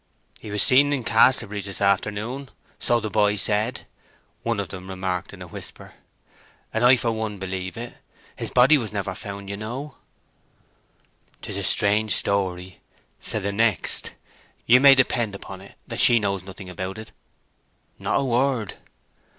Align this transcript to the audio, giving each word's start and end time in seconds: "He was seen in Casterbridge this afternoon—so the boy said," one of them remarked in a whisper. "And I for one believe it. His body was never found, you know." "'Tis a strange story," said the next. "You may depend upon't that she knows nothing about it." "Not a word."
"He 0.39 0.49
was 0.49 0.63
seen 0.63 0.93
in 0.93 1.03
Casterbridge 1.03 1.65
this 1.65 1.79
afternoon—so 1.79 2.99
the 2.99 3.11
boy 3.11 3.35
said," 3.35 3.85
one 4.41 4.59
of 4.59 4.69
them 4.69 4.89
remarked 4.89 5.31
in 5.31 5.43
a 5.43 5.47
whisper. 5.47 5.93
"And 6.73 6.83
I 6.83 6.95
for 6.95 7.11
one 7.11 7.37
believe 7.37 7.77
it. 7.77 7.97
His 8.35 8.49
body 8.49 8.79
was 8.79 8.91
never 8.91 9.13
found, 9.13 9.47
you 9.47 9.57
know." 9.57 9.97
"'Tis 11.43 11.57
a 11.57 11.61
strange 11.63 12.15
story," 12.15 12.79
said 13.19 13.43
the 13.43 13.51
next. 13.51 14.13
"You 14.65 14.79
may 14.79 14.95
depend 14.95 15.35
upon't 15.35 15.73
that 15.87 15.99
she 15.99 16.17
knows 16.17 16.41
nothing 16.43 16.67
about 16.67 16.97
it." 16.97 17.11
"Not 17.99 18.21
a 18.21 18.25
word." 18.25 18.77